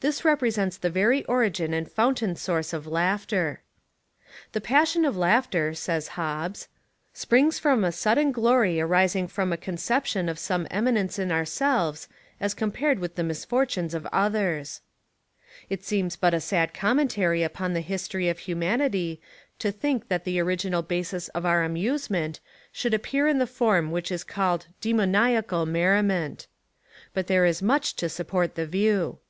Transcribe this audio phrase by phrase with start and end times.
[0.00, 3.60] This represents the very origin and fountain source of laughter.
[4.54, 6.66] "The passion of laughter," says Hobbes,
[7.12, 12.08] "springs from a sudden glory arising from a conception of some eminence In our selves,
[12.40, 14.80] as compared with the misfortunes of others,"
[15.70, 19.20] It seems but a sad commentary upon the history of humanity
[19.60, 22.40] to think that the origl To6 A7nerican Humour nal basis of our amusement
[22.72, 26.48] should appear in the form which Is called demoniacal merriment.
[27.14, 29.20] But there Is much to support the view.